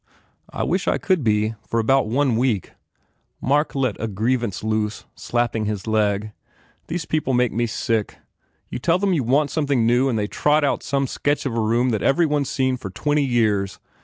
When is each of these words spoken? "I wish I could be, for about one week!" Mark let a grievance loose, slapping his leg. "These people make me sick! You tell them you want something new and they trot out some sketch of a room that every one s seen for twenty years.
"I 0.49 0.63
wish 0.63 0.87
I 0.87 0.97
could 0.97 1.23
be, 1.23 1.53
for 1.61 1.79
about 1.79 2.07
one 2.07 2.35
week!" 2.35 2.71
Mark 3.39 3.75
let 3.75 4.01
a 4.01 4.07
grievance 4.07 4.63
loose, 4.63 5.05
slapping 5.13 5.65
his 5.65 5.85
leg. 5.85 6.31
"These 6.87 7.05
people 7.05 7.35
make 7.35 7.51
me 7.51 7.67
sick! 7.67 8.17
You 8.67 8.79
tell 8.79 8.97
them 8.97 9.13
you 9.13 9.21
want 9.23 9.51
something 9.51 9.85
new 9.85 10.09
and 10.09 10.17
they 10.17 10.25
trot 10.25 10.63
out 10.63 10.81
some 10.81 11.05
sketch 11.05 11.45
of 11.45 11.55
a 11.55 11.59
room 11.61 11.91
that 11.91 12.01
every 12.01 12.25
one 12.25 12.41
s 12.41 12.49
seen 12.49 12.77
for 12.77 12.89
twenty 12.89 13.23
years. 13.23 13.77